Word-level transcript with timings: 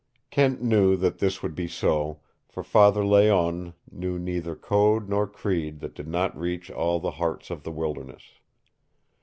Kent 0.31 0.63
knew 0.63 0.95
that 0.95 1.19
this 1.19 1.43
would 1.43 1.53
be 1.53 1.67
so, 1.67 2.21
for 2.47 2.63
Father 2.63 3.05
Layonne 3.05 3.75
knew 3.91 4.17
neither 4.17 4.55
code 4.55 5.07
nor 5.07 5.27
creed 5.27 5.79
that 5.81 5.93
did 5.93 6.07
not 6.07 6.35
reach 6.35 6.71
all 6.71 6.99
the 6.99 7.11
hearts 7.21 7.51
of 7.51 7.61
the 7.61 7.71
wilderness. 7.71 8.23